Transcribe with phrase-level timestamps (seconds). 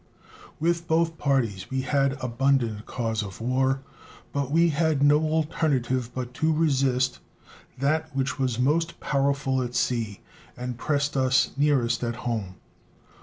[0.59, 3.81] With both parties we had abundant cause of war,
[4.33, 7.19] but we had no alternative but to resist
[7.77, 10.21] that which was most powerful at sea
[10.57, 12.55] and pressed us nearest at home.